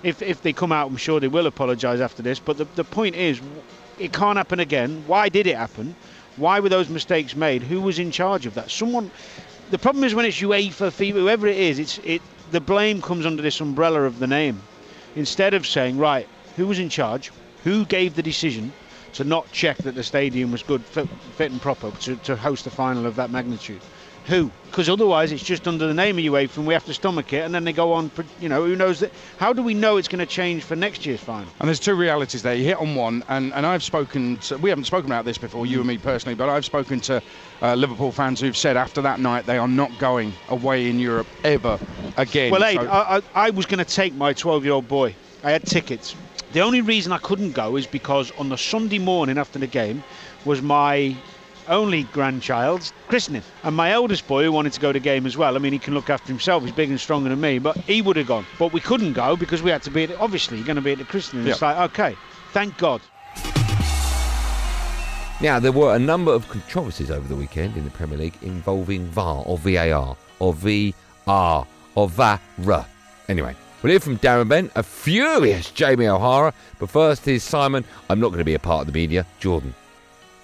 If 0.04 0.22
if 0.22 0.42
they 0.42 0.54
come 0.54 0.72
out, 0.72 0.90
I'm 0.90 0.98
sure 0.98 1.20
they 1.20 1.28
will 1.28 1.48
apologise 1.48 2.00
after 2.00 2.22
this. 2.22 2.40
But 2.40 2.58
the 2.58 2.66
the 2.76 2.84
point 2.84 3.16
is, 3.16 3.42
it 3.98 4.14
can't 4.14 4.38
happen 4.38 4.60
again. 4.60 5.04
Why 5.08 5.30
did 5.30 5.48
it 5.48 5.58
happen? 5.58 5.96
Why 6.38 6.60
were 6.60 6.70
those 6.70 6.90
mistakes 6.90 7.36
made? 7.36 7.64
Who 7.64 7.82
was 7.82 8.00
in 8.00 8.12
charge 8.12 8.46
of 8.46 8.54
that? 8.56 8.72
Someone. 8.72 9.12
The 9.72 9.78
problem 9.78 10.04
is 10.04 10.16
when 10.16 10.26
it's 10.26 10.40
UEFA, 10.40 10.90
FIFA, 10.90 11.14
whoever 11.14 11.48
it 11.48 11.58
is, 11.58 11.80
it's 11.80 12.00
it. 12.00 12.22
The 12.52 12.60
blame 12.60 13.02
comes 13.02 13.26
under 13.26 13.44
this 13.44 13.60
umbrella 13.60 14.04
of 14.04 14.18
the 14.20 14.26
name, 14.26 14.62
instead 15.16 15.54
of 15.54 15.68
saying 15.68 15.98
right, 15.98 16.28
who 16.56 16.66
was 16.66 16.80
in 16.80 16.90
charge, 16.90 17.32
who 17.64 17.86
gave 17.86 18.16
the 18.16 18.24
decision 18.24 18.74
to 19.14 19.24
not 19.24 19.52
check 19.52 19.78
that 19.80 19.96
the 19.96 20.04
stadium 20.04 20.52
was 20.52 20.64
good, 20.64 20.82
fit, 20.82 21.08
fit 21.36 21.52
and 21.52 21.62
proper 21.62 21.92
to, 21.92 22.16
to 22.18 22.36
host 22.36 22.66
a 22.68 22.70
final 22.70 23.06
of 23.06 23.16
that 23.18 23.30
magnitude. 23.30 23.82
Who? 24.30 24.52
Because 24.68 24.88
otherwise 24.90 25.32
it's 25.32 25.44
just 25.44 25.68
under 25.68 25.88
the 25.88 25.94
name 25.94 26.20
of 26.20 26.24
UEFA 26.24 26.58
and 26.58 26.68
we 26.68 26.76
have 26.76 26.86
to 26.86 26.94
stomach 26.94 27.34
it 27.34 27.44
and 27.44 27.54
then 27.54 27.64
they 27.64 27.74
go 27.74 27.94
on, 27.94 28.12
you 28.40 28.48
know, 28.48 28.64
who 28.64 28.76
knows 28.76 29.00
that? 29.00 29.12
How 29.38 29.54
do 29.54 29.64
we 29.64 29.74
know 29.74 29.98
it's 29.98 30.08
going 30.08 30.20
to 30.20 30.28
change 30.28 30.64
for 30.64 30.76
next 30.76 31.04
year's 31.04 31.20
final? 31.20 31.50
And 31.60 31.68
there's 31.68 31.80
two 31.80 31.96
realities 31.96 32.44
there. 32.44 32.54
You 32.54 32.64
hit 32.66 32.78
on 32.78 32.94
one, 32.94 33.24
and, 33.28 33.52
and 33.54 33.66
I've 33.66 33.82
spoken 33.84 34.38
to, 34.38 34.58
we 34.58 34.70
haven't 34.70 34.84
spoken 34.86 35.08
about 35.12 35.26
this 35.26 35.40
before, 35.40 35.66
you 35.66 35.80
and 35.80 35.88
me 35.88 35.98
personally, 35.98 36.36
but 36.36 36.48
I've 36.48 36.64
spoken 36.64 37.00
to 37.02 37.24
uh, 37.64 37.74
Liverpool 37.74 38.12
fans 38.12 38.40
who've 38.40 38.56
said 38.56 38.78
after 38.78 39.02
that 39.02 39.20
night 39.20 39.48
they 39.48 39.58
are 39.58 39.68
not 39.68 39.92
going 39.98 40.32
away 40.50 40.88
in 40.90 41.00
Europe 41.00 41.28
ever 41.44 41.80
again. 42.16 42.52
Well, 42.52 42.64
Aid, 42.64 42.80
So- 42.80 42.88
I, 42.88 43.18
I, 43.18 43.22
I 43.34 43.50
was 43.50 43.66
going 43.66 43.84
to 43.84 43.92
take 43.96 44.14
my 44.14 44.34
12 44.34 44.64
year 44.64 44.74
old 44.74 44.88
boy. 44.88 45.16
I 45.44 45.50
had 45.50 45.66
tickets. 45.66 46.16
The 46.54 46.62
only 46.62 46.82
reason 46.82 47.12
I 47.12 47.18
couldn't 47.18 47.54
go 47.54 47.78
is 47.78 47.88
because 47.88 48.32
on 48.38 48.50
the 48.50 48.58
Sunday 48.58 49.00
morning 49.00 49.40
after 49.40 49.58
the 49.58 49.68
game 49.68 50.04
was 50.46 50.62
my 50.62 51.16
only 51.70 52.04
grandchild's 52.04 52.92
christening. 53.08 53.44
And 53.64 53.76
my 53.76 53.92
eldest 53.92 54.28
boy, 54.28 54.44
who 54.44 54.52
wanted 54.52 54.74
to 54.74 54.80
go 54.80 54.92
to 54.92 55.00
the 55.00 55.04
game 55.04 55.26
as 55.26 55.38
well, 55.38 55.56
I 55.56 55.60
mean, 55.60 55.74
he 55.74 55.80
can 55.80 55.94
look 55.94 56.10
after 56.10 56.28
himself, 56.28 56.64
he's 56.64 56.72
bigger 56.72 56.92
and 56.92 57.00
stronger 57.00 57.30
than 57.30 57.40
me, 57.40 57.60
but 57.60 57.78
he 57.78 58.02
would 58.02 58.18
have 58.18 58.28
gone. 58.28 58.46
But 58.58 58.74
we 58.74 58.80
couldn't 58.80 59.14
go 59.14 59.36
because 59.36 59.62
we 59.62 59.72
had 59.72 59.84
to 59.84 59.92
be 59.92 60.04
at, 60.04 60.20
obviously, 60.20 60.58
you're 60.58 60.66
going 60.66 60.76
to 60.76 60.82
be 60.82 60.92
at 60.92 60.98
the 60.98 61.06
christening. 61.06 61.48
It's 61.48 61.62
like, 61.62 61.78
okay, 61.92 62.16
thank 62.52 62.78
God. 62.78 63.02
Now, 65.42 65.58
there 65.58 65.72
were 65.72 65.96
a 65.96 66.00
number 66.00 66.34
of 66.34 66.50
controversies 66.50 67.10
over 67.10 67.26
the 67.26 67.36
weekend 67.36 67.78
in 67.78 67.86
the 67.86 67.92
Premier 67.92 68.18
League 68.18 68.38
involving 68.42 69.06
VAR 69.06 69.42
or 69.46 69.58
VAR 69.58 70.18
or 70.40 70.54
VR 70.54 71.68
or 71.96 72.10
VAR. 72.10 72.40
Anyway, 73.30 73.56
we'll 73.82 73.92
hear 73.92 74.02
from 74.02 74.18
Darren 74.18 74.50
Bent, 74.50 74.70
a 74.76 74.84
furious 74.84 75.72
Jamie 75.72 76.08
O'Hara, 76.08 76.54
but 76.78 76.90
first 76.90 77.24
here's 77.24 77.44
Simon. 77.44 77.86
I'm 78.10 78.20
not 78.20 78.30
going 78.30 78.40
to 78.40 78.44
be 78.44 78.56
a 78.56 78.60
part 78.60 78.82
of 78.82 78.88
the 78.88 79.00
media, 79.00 79.26
Jordan. 79.40 79.74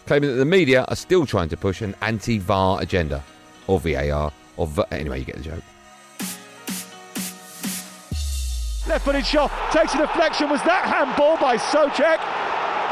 Claiming 0.06 0.30
that 0.30 0.36
the 0.36 0.46
media 0.46 0.86
are 0.88 0.96
still 0.96 1.26
trying 1.26 1.50
to 1.50 1.58
push 1.58 1.82
an 1.82 1.96
anti 2.02 2.38
VAR 2.38 2.82
agenda 2.82 3.24
or 3.68 3.80
VAR 3.80 4.32
or 4.58 4.68
v- 4.68 4.84
anyway, 4.92 5.20
you 5.20 5.26
get 5.26 5.38
the 5.38 5.44
joke. 5.44 5.64
Left 8.88 9.04
footed 9.04 9.26
shot, 9.26 9.52
takes 9.72 9.96
a 9.96 9.98
deflection. 9.98 10.48
Was 10.50 10.62
that 10.62 10.86
handball 10.86 11.38
by 11.38 11.58
Soucek? 11.58 12.20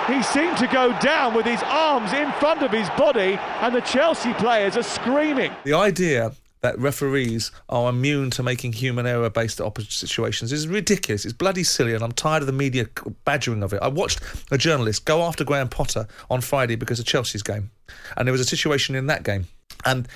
He 0.08 0.24
seemed 0.24 0.58
to 0.58 0.68
go 0.68 0.98
down 1.00 1.36
with 1.36 1.46
his 1.46 1.62
arms 1.64 2.12
in 2.14 2.32
front 2.34 2.64
of 2.64 2.72
his 2.72 2.90
body, 2.92 3.38
and 3.62 3.74
the 3.74 3.82
Chelsea 3.82 4.34
players 4.34 4.76
are 4.76 4.84
screaming. 4.84 5.52
The 5.64 5.74
idea 5.74 6.34
that 6.64 6.80
referees 6.80 7.52
are 7.70 7.90
immune 7.90 8.32
to 8.32 8.42
making 8.42 8.74
human 8.74 9.06
error 9.06 9.30
based 9.30 9.62
opposite 9.62 9.92
situations 9.92 10.52
is 10.52 10.68
ridiculous. 10.68 11.26
It's 11.26 11.34
bloody 11.34 11.64
silly, 11.64 11.94
and 11.94 12.04
I'm 12.04 12.14
tired 12.14 12.42
of 12.42 12.48
the 12.48 12.54
media 12.54 12.88
badgering 13.26 13.62
of 13.62 13.74
it. 13.74 13.80
I 13.82 13.90
watched 13.90 14.22
a 14.50 14.58
journalist 14.58 15.06
go 15.06 15.22
after 15.22 15.44
Graham 15.44 15.70
Potter 15.70 16.08
on 16.32 16.42
Friday 16.42 16.76
because 16.76 17.00
of 17.00 17.06
Chelsea's 17.06 17.44
game, 17.44 17.70
and 18.18 18.28
there 18.28 18.32
was 18.32 18.42
a 18.42 18.46
situation 18.46 18.96
in 18.96 19.08
that 19.08 19.24
game, 19.24 19.48
and 19.86 20.08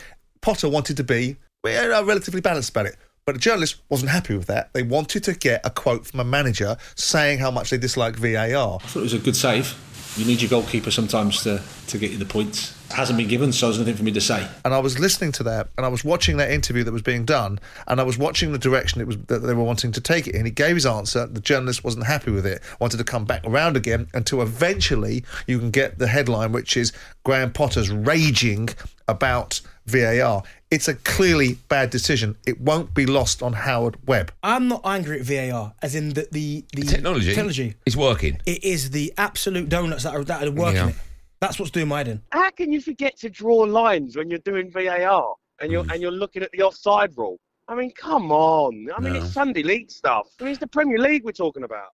Potter 0.42 0.70
wanted 0.70 0.98
to 0.98 1.04
be 1.04 1.36
relatively 1.64 2.42
balanced 2.42 2.70
about 2.70 2.86
it. 2.86 2.96
But 3.26 3.34
the 3.34 3.40
journalist 3.40 3.82
wasn't 3.90 4.12
happy 4.12 4.38
with 4.38 4.48
that. 4.48 4.72
They 4.72 4.84
wanted 4.84 5.26
to 5.26 5.34
get 5.34 5.60
a 5.66 5.70
quote 5.70 6.08
from 6.08 6.22
a 6.22 6.24
manager 6.24 6.78
saying 6.96 7.40
how 7.40 7.52
much 7.52 7.72
they 7.72 7.78
dislike 7.78 8.16
VAR. 8.16 8.38
I 8.38 8.88
thought 8.88 9.00
it 9.00 9.02
was 9.02 9.14
a 9.14 9.20
good 9.20 9.36
save. 9.36 9.76
You 10.18 10.26
need 10.26 10.42
your 10.42 10.50
goalkeeper 10.50 10.90
sometimes 10.90 11.44
to, 11.44 11.62
to 11.88 11.98
get 12.00 12.10
you 12.10 12.18
the 12.18 12.26
points. 12.26 12.76
It 12.90 12.94
hasn't 12.94 13.18
been 13.18 13.28
given, 13.28 13.52
so 13.52 13.68
there's 13.68 13.78
nothing 13.78 13.96
for 13.96 14.04
me 14.04 14.12
to 14.14 14.22
say. 14.22 14.48
And 14.66 14.74
I 14.74 14.80
was 14.80 14.98
listening 14.98 15.32
to 15.34 15.44
that, 15.44 15.68
and 15.78 15.86
I 15.86 15.90
was 15.90 16.04
watching 16.04 16.38
that 16.38 16.50
interview 16.50 16.84
that 16.86 16.92
was 16.92 17.04
being 17.04 17.24
done, 17.24 17.60
and 17.88 18.00
I 18.00 18.04
was 18.04 18.18
watching 18.18 18.52
the 18.52 18.58
direction 18.58 19.00
it 19.00 19.06
was 19.06 19.18
that 19.28 19.40
they 19.40 19.54
were 19.54 19.64
wanting 19.64 19.92
to 19.92 20.02
take 20.02 20.26
it 20.26 20.34
in. 20.34 20.46
He 20.46 20.52
gave 20.52 20.74
his 20.74 20.88
answer. 20.88 21.28
The 21.28 21.40
journalist 21.40 21.84
wasn't 21.84 22.08
happy 22.08 22.32
with 22.32 22.48
it. 22.48 22.62
Wanted 22.80 22.98
to 22.98 23.04
come 23.04 23.26
back 23.26 23.44
around 23.46 23.78
again 23.78 24.08
until 24.14 24.42
eventually 24.42 25.24
you 25.46 25.60
can 25.60 25.70
get 25.70 26.00
the 26.00 26.08
headline, 26.08 26.52
which 26.52 26.76
is 26.76 26.94
Graham 27.24 27.54
Potter's 27.54 27.92
raging 27.92 28.70
about 29.08 29.62
VAR. 29.88 30.44
It's 30.70 30.88
a 30.88 30.96
clearly 30.96 31.58
bad 31.70 31.90
decision. 31.90 32.36
It 32.46 32.60
won't 32.60 32.94
be 32.94 33.06
lost 33.06 33.42
on 33.42 33.54
Howard 33.54 33.96
Webb. 34.06 34.32
I'm 34.44 34.68
not 34.68 34.82
angry 34.84 35.20
at 35.20 35.26
VAR, 35.26 35.74
as 35.82 35.96
in 35.96 36.10
the 36.10 36.28
the, 36.32 36.66
the 36.74 36.84
Technology, 36.84 37.28
Technology. 37.28 37.76
is 37.86 37.96
working. 37.96 38.40
It 38.46 38.64
is 38.64 38.92
the 38.92 39.14
absolute 39.18 39.70
donuts 39.70 40.04
that 40.04 40.14
are 40.14 40.24
that 40.26 40.44
are 40.48 40.52
working 40.52 40.76
Yeah. 40.76 40.90
it. 40.90 40.96
That's 41.40 41.60
what's 41.60 41.72
doing 41.72 41.88
my 41.88 42.00
head 42.00 42.08
in. 42.08 42.22
How 42.32 42.50
can 42.52 42.72
you 42.72 42.82
forget 42.82 43.16
to 43.20 43.30
draw 43.30 43.58
lines 43.58 44.18
when 44.18 44.30
you're 44.30 44.40
doing 44.40 44.70
VAR 44.72 45.36
and 45.62 45.72
you're 45.72 45.84
mm. 45.84 45.92
and 45.94 46.02
you're 46.02 46.12
looking 46.12 46.44
at 46.44 46.52
the 46.52 46.64
offside 46.64 47.12
rule? 47.16 47.40
I 47.70 47.76
mean, 47.76 47.92
come 47.92 48.32
on. 48.32 48.88
I 48.96 49.00
mean, 49.02 49.14
No. 49.14 49.20
it's 49.24 49.34
Sunday 49.34 49.62
League 49.64 49.92
stuff. 49.92 50.28
I 50.40 50.44
mean, 50.44 50.52
it's 50.52 50.60
the 50.60 50.68
Premier 50.68 50.98
League 51.00 51.24
we're 51.26 51.32
talking 51.34 51.64
about. 51.64 51.90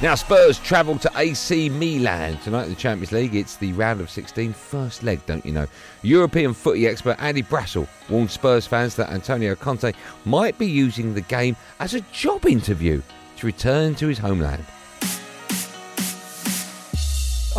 Now 0.00 0.14
Spurs 0.14 0.60
travel 0.60 0.96
to 1.00 1.10
AC 1.16 1.70
Milan 1.70 2.38
tonight 2.38 2.64
in 2.64 2.68
the 2.68 2.76
Champions 2.76 3.10
League. 3.10 3.34
It's 3.34 3.56
the 3.56 3.72
round 3.72 4.00
of 4.00 4.08
16, 4.08 4.52
first 4.52 5.02
leg, 5.02 5.20
don't 5.26 5.44
you 5.44 5.50
know? 5.50 5.66
European 6.02 6.54
footy 6.54 6.86
expert 6.86 7.16
Andy 7.18 7.42
Brassell 7.42 7.88
warned 8.08 8.30
Spurs 8.30 8.64
fans 8.64 8.94
that 8.94 9.10
Antonio 9.10 9.56
Conte 9.56 9.92
might 10.24 10.56
be 10.56 10.68
using 10.68 11.14
the 11.14 11.20
game 11.22 11.56
as 11.80 11.94
a 11.94 12.00
job 12.12 12.46
interview 12.46 13.02
to 13.38 13.46
return 13.46 13.96
to 13.96 14.06
his 14.06 14.18
homeland. 14.18 14.64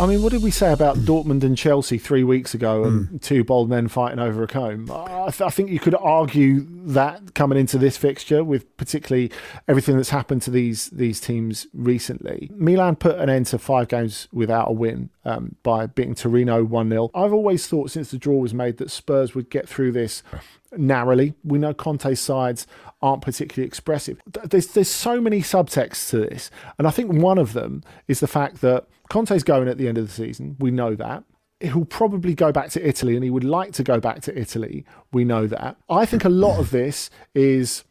I 0.00 0.06
mean, 0.06 0.22
what 0.22 0.32
did 0.32 0.42
we 0.42 0.50
say 0.50 0.72
about 0.72 0.96
Dortmund 0.96 1.44
and 1.44 1.58
Chelsea 1.58 1.98
three 1.98 2.24
weeks 2.24 2.54
ago 2.54 2.84
and 2.84 3.20
two 3.20 3.44
bold 3.44 3.68
men 3.68 3.86
fighting 3.86 4.18
over 4.18 4.42
a 4.42 4.46
comb? 4.46 4.90
I, 4.90 5.28
th- 5.30 5.42
I 5.42 5.50
think 5.50 5.68
you 5.68 5.78
could 5.78 5.94
argue 5.94 6.64
that 6.86 7.34
coming 7.34 7.58
into 7.58 7.76
this 7.76 7.98
fixture 7.98 8.42
with 8.42 8.74
particularly 8.78 9.30
everything 9.68 9.96
that's 9.96 10.08
happened 10.08 10.40
to 10.42 10.50
these 10.50 10.88
these 10.88 11.20
teams 11.20 11.66
recently. 11.74 12.50
Milan 12.54 12.96
put 12.96 13.18
an 13.18 13.28
end 13.28 13.44
to 13.48 13.58
five 13.58 13.88
games 13.88 14.26
without 14.32 14.70
a 14.70 14.72
win 14.72 15.10
um, 15.26 15.56
by 15.62 15.84
beating 15.84 16.14
Torino 16.14 16.64
1 16.64 16.88
0. 16.88 17.10
I've 17.14 17.34
always 17.34 17.66
thought 17.66 17.90
since 17.90 18.10
the 18.10 18.16
draw 18.16 18.38
was 18.38 18.54
made 18.54 18.78
that 18.78 18.90
Spurs 18.90 19.34
would 19.34 19.50
get 19.50 19.68
through 19.68 19.92
this 19.92 20.22
narrowly. 20.76 21.34
We 21.44 21.58
know 21.58 21.74
Conte's 21.74 22.20
sides 22.20 22.66
aren't 23.02 23.22
particularly 23.22 23.66
expressive. 23.66 24.20
There's 24.44 24.68
there's 24.68 24.90
so 24.90 25.20
many 25.20 25.40
subtexts 25.40 26.10
to 26.10 26.18
this, 26.18 26.50
and 26.78 26.86
I 26.86 26.90
think 26.90 27.12
one 27.12 27.38
of 27.38 27.52
them 27.52 27.82
is 28.08 28.20
the 28.20 28.26
fact 28.26 28.60
that 28.60 28.86
Conte's 29.08 29.42
going 29.42 29.68
at 29.68 29.78
the 29.78 29.88
end 29.88 29.98
of 29.98 30.06
the 30.06 30.12
season. 30.12 30.56
We 30.58 30.70
know 30.70 30.94
that. 30.94 31.24
He'll 31.60 31.84
probably 31.84 32.34
go 32.34 32.52
back 32.52 32.70
to 32.70 32.86
Italy, 32.86 33.14
and 33.14 33.24
he 33.24 33.30
would 33.30 33.44
like 33.44 33.72
to 33.72 33.82
go 33.82 34.00
back 34.00 34.22
to 34.22 34.38
Italy. 34.38 34.84
We 35.12 35.24
know 35.24 35.46
that. 35.46 35.76
I 35.90 36.06
think 36.06 36.24
a 36.24 36.30
lot 36.30 36.58
of 36.58 36.70
this 36.70 37.10
is 37.34 37.84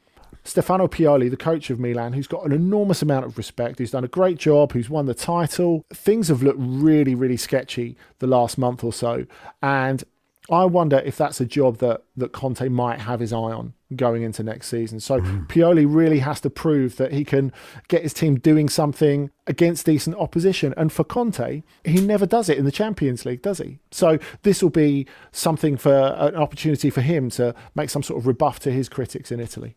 Stefano 0.43 0.87
Pioli, 0.87 1.29
the 1.29 1.37
coach 1.37 1.69
of 1.69 1.79
Milan, 1.79 2.13
who's 2.13 2.25
got 2.25 2.45
an 2.45 2.51
enormous 2.51 3.03
amount 3.03 3.25
of 3.25 3.37
respect, 3.37 3.77
who's 3.77 3.91
done 3.91 4.03
a 4.03 4.07
great 4.07 4.37
job, 4.37 4.71
who's 4.71 4.89
won 4.89 5.05
the 5.05 5.13
title. 5.13 5.85
Things 5.93 6.29
have 6.29 6.41
looked 6.41 6.59
really, 6.59 7.13
really 7.13 7.37
sketchy 7.37 7.95
the 8.17 8.25
last 8.25 8.57
month 8.57 8.83
or 8.83 8.91
so. 8.91 9.27
And 9.61 10.03
I 10.49 10.65
wonder 10.65 10.99
if 10.99 11.17
that's 11.17 11.39
a 11.39 11.45
job 11.45 11.77
that, 11.77 12.03
that 12.17 12.31
Conte 12.31 12.67
might 12.69 12.99
have 12.99 13.19
his 13.19 13.31
eye 13.31 13.37
on 13.37 13.73
going 13.95 14.23
into 14.23 14.43
next 14.43 14.67
season. 14.67 14.99
So 14.99 15.19
mm. 15.19 15.47
Pioli 15.47 15.85
really 15.87 16.19
has 16.19 16.41
to 16.41 16.49
prove 16.49 16.97
that 16.97 17.11
he 17.11 17.23
can 17.23 17.51
get 17.87 18.03
his 18.03 18.13
team 18.13 18.35
doing 18.39 18.69
something 18.69 19.31
against 19.47 19.85
decent 19.85 20.15
opposition. 20.17 20.73
And 20.77 20.91
for 20.91 21.03
Conte, 21.03 21.63
he 21.83 22.01
never 22.01 22.25
does 22.25 22.49
it 22.49 22.57
in 22.57 22.65
the 22.65 22.71
Champions 22.71 23.25
League, 23.25 23.41
does 23.41 23.59
he? 23.59 23.79
So 23.91 24.19
this 24.43 24.61
will 24.61 24.69
be 24.69 25.07
something 25.31 25.77
for 25.77 26.15
an 26.17 26.35
opportunity 26.35 26.89
for 26.89 27.01
him 27.01 27.29
to 27.31 27.53
make 27.75 27.89
some 27.89 28.03
sort 28.03 28.19
of 28.19 28.27
rebuff 28.27 28.59
to 28.61 28.71
his 28.71 28.89
critics 28.89 29.31
in 29.31 29.39
Italy. 29.39 29.75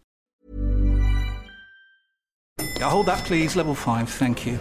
Yeah, 2.79 2.91
hold 2.91 3.07
that, 3.07 3.25
please. 3.25 3.57
Level 3.57 3.75
5, 3.75 4.09
thank 4.09 4.47
you. 4.47 4.59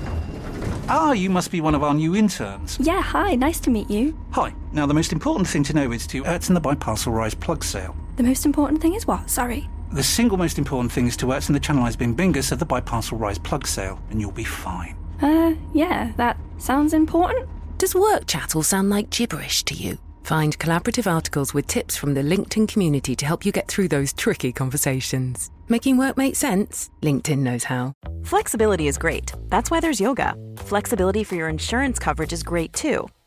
Ah, 0.94 1.14
you 1.14 1.30
must 1.30 1.52
be 1.52 1.62
one 1.62 1.74
of 1.74 1.84
our 1.84 1.94
new 1.94 2.18
interns. 2.18 2.78
Yeah, 2.82 3.02
hi, 3.02 3.36
nice 3.36 3.62
to 3.62 3.70
meet 3.70 3.90
you. 3.90 4.14
Hi. 4.32 4.54
Now, 4.74 4.86
the 4.86 4.94
most 4.94 5.14
important 5.14 5.48
thing 5.48 5.64
to 5.64 5.74
know 5.74 5.94
is 5.94 6.06
to 6.08 6.22
Ertzen 6.24 6.54
the 6.54 6.60
Biparcel 6.60 7.14
Rise 7.14 7.34
plug 7.34 7.64
sale. 7.64 7.96
The 8.18 8.24
most 8.24 8.46
important 8.46 8.82
thing 8.82 8.94
is 8.94 9.08
what? 9.08 9.30
Sorry. 9.30 9.70
The 9.94 10.04
single 10.04 10.38
most 10.38 10.58
important 10.58 10.92
thing 10.92 11.08
is 11.08 11.16
to 11.18 11.28
Ertzen 11.28 11.54
the 11.54 11.62
Channelized 11.62 11.98
Bing 11.98 12.14
Bingus 12.14 12.52
of 12.52 12.60
the 12.60 12.66
Biparcel 12.66 13.18
Rise 13.18 13.40
plug 13.40 13.66
sale, 13.68 14.02
and 14.10 14.20
you'll 14.20 14.34
be 14.34 14.44
fine. 14.44 14.98
Uh, 15.22 15.54
yeah, 15.74 16.12
that 16.18 16.36
sounds 16.58 16.94
important. 16.94 17.48
Does 17.78 17.96
work 17.96 18.26
chat 18.28 18.54
all 18.54 18.64
sound 18.64 18.90
like 18.90 19.10
gibberish 19.10 19.64
to 19.64 19.74
you? 19.74 19.98
Find 20.24 20.58
collaborative 20.60 21.12
articles 21.12 21.54
with 21.54 21.68
tips 21.68 21.98
from 21.98 22.14
the 22.14 22.22
LinkedIn 22.22 22.68
community 22.68 23.16
to 23.16 23.26
help 23.26 23.46
you 23.46 23.52
get 23.52 23.68
through 23.68 23.90
those 23.90 24.14
tricky 24.14 24.52
conversations. 24.52 25.50
Making 25.68 25.98
work 25.98 26.18
make 26.18 26.36
sense? 26.36 26.90
LinkedIn 27.02 27.40
knows 27.40 27.64
how. 27.64 27.94
Flexibility 28.24 28.88
is 28.88 28.98
great. 28.98 29.32
That's 29.50 29.70
why 29.70 29.80
there's 29.80 30.00
yoga. 30.00 30.36
Flexibility 30.58 31.24
for 31.24 31.36
your 31.36 31.50
insurance 31.50 32.00
coverage 32.00 32.34
is 32.34 32.44
great 32.44 32.74
too. 32.74 33.08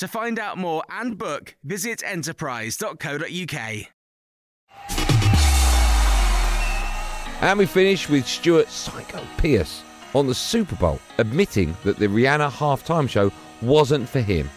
To 0.00 0.08
find 0.08 0.38
out 0.38 0.56
more 0.56 0.82
and 0.88 1.18
book, 1.18 1.56
visit 1.62 2.02
enterprise.co.uk. 2.02 3.58
And 7.42 7.58
we 7.58 7.66
finish 7.66 8.08
with 8.08 8.26
Stuart 8.26 8.70
Psycho 8.70 9.22
Pearce 9.36 9.82
on 10.14 10.26
the 10.26 10.34
Super 10.34 10.76
Bowl, 10.76 10.98
admitting 11.18 11.76
that 11.84 11.98
the 11.98 12.06
Rihanna 12.06 12.50
halftime 12.50 13.10
show 13.10 13.30
wasn't 13.60 14.08
for 14.08 14.20
him. 14.20 14.48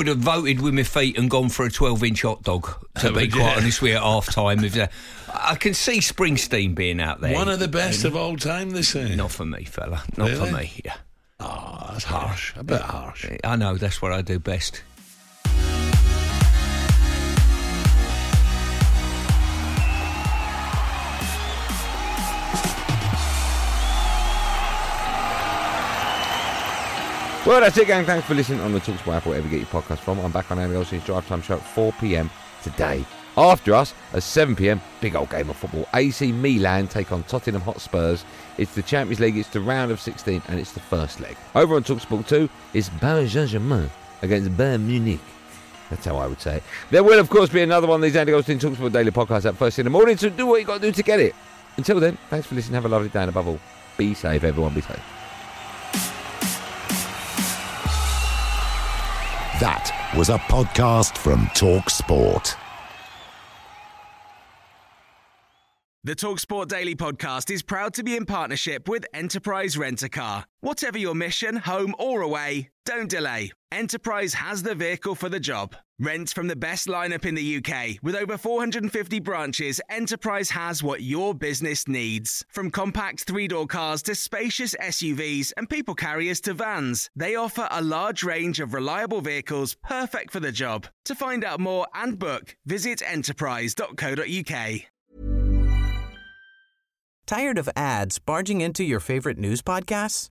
Would 0.00 0.06
have 0.06 0.16
voted 0.16 0.62
with 0.62 0.72
my 0.72 0.82
feet 0.82 1.18
and 1.18 1.28
gone 1.28 1.50
for 1.50 1.66
a 1.66 1.70
12 1.70 2.04
inch 2.04 2.22
hot 2.22 2.42
dog, 2.42 2.66
to 3.00 3.12
be 3.12 3.28
quite 3.28 3.58
honest 3.58 3.82
with 3.82 3.90
you, 3.90 3.96
at 3.98 4.02
half 4.02 4.32
time. 4.32 4.64
If, 4.64 4.74
uh, 4.74 4.86
I 5.28 5.56
can 5.56 5.74
see 5.74 5.98
Springsteen 5.98 6.74
being 6.74 7.02
out 7.02 7.20
there. 7.20 7.34
One 7.34 7.50
of 7.50 7.58
the 7.58 7.68
best 7.68 8.04
You 8.04 8.08
of 8.08 8.16
all 8.16 8.38
time, 8.38 8.70
this 8.70 8.94
is. 8.94 9.14
Not 9.14 9.30
for 9.30 9.44
me, 9.44 9.64
fella. 9.64 10.02
Not 10.16 10.30
for 10.30 10.50
me, 10.50 10.72
yeah. 10.86 10.94
Oh, 11.38 11.88
that's 11.92 12.04
harsh. 12.04 12.54
A 12.56 12.64
bit 12.64 12.80
harsh. 12.80 13.30
I 13.44 13.56
know, 13.56 13.76
that's 13.76 14.00
what 14.00 14.10
I 14.10 14.22
do 14.22 14.38
best. 14.38 14.82
Well, 27.46 27.62
that's 27.62 27.78
it, 27.78 27.86
gang. 27.86 28.04
Thanks 28.04 28.26
for 28.26 28.34
listening 28.34 28.60
on 28.60 28.72
the 28.72 28.80
Talksport 28.80 29.16
app, 29.16 29.26
wherever 29.26 29.48
you 29.48 29.58
get 29.58 29.72
your 29.72 29.82
podcast 29.82 30.00
from. 30.00 30.20
I'm 30.20 30.30
back 30.30 30.50
on 30.50 30.58
Andy 30.58 30.76
Olsen's 30.76 31.02
Drive 31.04 31.26
Time 31.26 31.40
Show 31.40 31.54
at 31.54 31.62
4 31.62 31.90
pm 31.92 32.30
today. 32.62 33.02
After 33.34 33.74
us, 33.74 33.94
at 34.12 34.22
7 34.22 34.54
pm, 34.54 34.78
big 35.00 35.16
old 35.16 35.30
game 35.30 35.48
of 35.48 35.56
football. 35.56 35.88
AC 35.94 36.32
Milan 36.32 36.86
take 36.86 37.12
on 37.12 37.22
Tottenham 37.22 37.62
Hotspurs. 37.62 38.26
It's 38.58 38.74
the 38.74 38.82
Champions 38.82 39.20
League, 39.20 39.38
it's 39.38 39.48
the 39.48 39.60
round 39.60 39.90
of 39.90 40.00
16, 40.00 40.42
and 40.48 40.60
it's 40.60 40.72
the 40.72 40.80
first 40.80 41.18
leg. 41.18 41.34
Over 41.54 41.76
on 41.76 41.82
Talksport 41.82 42.28
2 42.28 42.46
is 42.74 42.90
Paris 43.00 43.32
Saint 43.32 43.48
Germain 43.48 43.90
against 44.20 44.50
Bayern 44.50 44.82
Munich. 44.82 45.20
That's 45.88 46.04
how 46.04 46.18
I 46.18 46.26
would 46.26 46.42
say 46.42 46.58
it. 46.58 46.62
There 46.90 47.02
will, 47.02 47.18
of 47.18 47.30
course, 47.30 47.48
be 47.48 47.62
another 47.62 47.86
one 47.86 48.00
of 48.00 48.02
these 48.02 48.16
Andy 48.16 48.32
Goldstein 48.32 48.58
Talks 48.58 48.78
Daily 48.92 49.10
podcasts 49.10 49.46
at 49.46 49.56
first 49.56 49.78
in 49.78 49.84
the 49.84 49.90
morning, 49.90 50.18
so 50.18 50.28
do 50.28 50.46
what 50.46 50.60
you 50.60 50.66
got 50.66 50.82
to 50.82 50.86
do 50.88 50.92
to 50.92 51.02
get 51.02 51.18
it. 51.18 51.34
Until 51.78 52.00
then, 52.00 52.18
thanks 52.28 52.46
for 52.46 52.54
listening. 52.54 52.74
Have 52.74 52.84
a 52.84 52.88
lovely 52.88 53.08
day, 53.08 53.20
and 53.20 53.30
above 53.30 53.48
all, 53.48 53.60
be 53.96 54.12
safe, 54.12 54.44
everyone. 54.44 54.74
Be 54.74 54.82
safe. 54.82 55.00
That 59.60 60.14
was 60.16 60.30
a 60.30 60.38
podcast 60.38 61.18
from 61.18 61.46
Talk 61.54 61.90
Sport. 61.90 62.56
The 66.02 66.16
Talksport 66.16 66.68
Daily 66.68 66.96
podcast 66.96 67.50
is 67.50 67.62
proud 67.62 67.92
to 67.92 68.02
be 68.02 68.16
in 68.16 68.24
partnership 68.24 68.88
with 68.88 69.04
Enterprise 69.12 69.76
Rent 69.76 70.02
a 70.02 70.08
Car. 70.08 70.46
Whatever 70.60 70.96
your 70.96 71.14
mission, 71.14 71.56
home 71.56 71.94
or 71.98 72.22
away, 72.22 72.70
don't 72.86 73.10
delay. 73.10 73.52
Enterprise 73.70 74.32
has 74.32 74.62
the 74.62 74.74
vehicle 74.74 75.14
for 75.14 75.28
the 75.28 75.38
job. 75.38 75.76
Rent 76.00 76.30
from 76.30 76.46
the 76.48 76.56
best 76.56 76.88
lineup 76.88 77.26
in 77.26 77.34
the 77.34 77.58
UK. 77.58 78.02
With 78.02 78.16
over 78.16 78.38
450 78.38 79.20
branches, 79.20 79.82
Enterprise 79.90 80.48
has 80.48 80.82
what 80.82 81.02
your 81.02 81.34
business 81.34 81.86
needs. 81.86 82.42
From 82.48 82.70
compact 82.70 83.24
three 83.24 83.46
door 83.46 83.66
cars 83.66 84.02
to 84.04 84.14
spacious 84.14 84.74
SUVs 84.80 85.52
and 85.58 85.68
people 85.68 85.94
carriers 85.94 86.40
to 86.42 86.54
vans, 86.54 87.10
they 87.14 87.34
offer 87.34 87.68
a 87.70 87.82
large 87.82 88.22
range 88.22 88.60
of 88.60 88.72
reliable 88.72 89.20
vehicles 89.20 89.76
perfect 89.84 90.32
for 90.32 90.40
the 90.40 90.50
job. 90.50 90.86
To 91.04 91.14
find 91.14 91.44
out 91.44 91.60
more 91.60 91.86
and 91.94 92.18
book, 92.18 92.56
visit 92.64 93.02
enterprise.co.uk. 93.06 94.80
Tired 97.26 97.58
of 97.58 97.68
ads 97.76 98.18
barging 98.18 98.62
into 98.62 98.84
your 98.84 99.00
favorite 99.00 99.36
news 99.36 99.60
podcasts? 99.60 100.30